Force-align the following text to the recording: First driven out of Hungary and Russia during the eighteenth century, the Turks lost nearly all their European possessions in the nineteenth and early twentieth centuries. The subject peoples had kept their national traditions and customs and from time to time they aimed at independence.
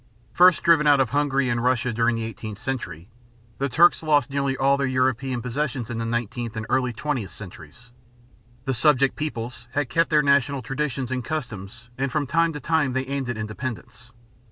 First 0.33 0.63
driven 0.63 0.87
out 0.87 0.99
of 0.99 1.11
Hungary 1.11 1.47
and 1.47 1.63
Russia 1.63 1.93
during 1.93 2.15
the 2.15 2.23
eighteenth 2.23 2.57
century, 2.57 3.07
the 3.59 3.69
Turks 3.69 4.01
lost 4.01 4.31
nearly 4.31 4.57
all 4.57 4.75
their 4.75 4.87
European 4.87 5.43
possessions 5.43 5.91
in 5.91 5.99
the 5.99 6.05
nineteenth 6.05 6.57
and 6.57 6.65
early 6.69 6.91
twentieth 6.91 7.29
centuries. 7.29 7.91
The 8.65 8.73
subject 8.73 9.15
peoples 9.15 9.67
had 9.73 9.89
kept 9.89 10.09
their 10.09 10.23
national 10.23 10.63
traditions 10.63 11.11
and 11.11 11.23
customs 11.23 11.91
and 11.99 12.11
from 12.11 12.25
time 12.25 12.51
to 12.53 12.59
time 12.59 12.93
they 12.93 13.05
aimed 13.05 13.29
at 13.29 13.37
independence. 13.37 14.11